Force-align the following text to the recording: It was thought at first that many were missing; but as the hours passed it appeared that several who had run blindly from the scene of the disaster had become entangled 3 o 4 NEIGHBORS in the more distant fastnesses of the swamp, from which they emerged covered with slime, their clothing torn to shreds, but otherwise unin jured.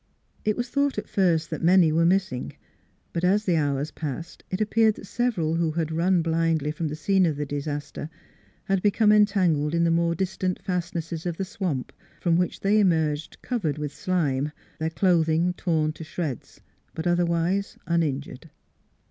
It 0.43 0.57
was 0.57 0.67
thought 0.67 0.97
at 0.97 1.07
first 1.07 1.51
that 1.51 1.61
many 1.63 1.91
were 1.91 2.07
missing; 2.07 2.53
but 3.13 3.23
as 3.23 3.45
the 3.45 3.55
hours 3.55 3.91
passed 3.91 4.43
it 4.49 4.59
appeared 4.59 4.95
that 4.95 5.05
several 5.05 5.53
who 5.53 5.73
had 5.73 5.91
run 5.91 6.23
blindly 6.23 6.71
from 6.71 6.87
the 6.87 6.95
scene 6.95 7.23
of 7.27 7.35
the 7.35 7.45
disaster 7.45 8.09
had 8.63 8.81
become 8.81 9.11
entangled 9.11 9.73
3 9.73 9.77
o 9.77 9.77
4 9.77 9.77
NEIGHBORS 9.77 9.77
in 9.79 9.83
the 9.83 9.91
more 10.01 10.15
distant 10.15 10.59
fastnesses 10.63 11.27
of 11.27 11.37
the 11.37 11.45
swamp, 11.45 11.93
from 12.19 12.35
which 12.35 12.61
they 12.61 12.79
emerged 12.79 13.39
covered 13.43 13.77
with 13.77 13.93
slime, 13.93 14.51
their 14.79 14.89
clothing 14.89 15.53
torn 15.53 15.93
to 15.93 16.03
shreds, 16.03 16.61
but 16.95 17.05
otherwise 17.05 17.77
unin 17.87 18.21
jured. 18.21 18.49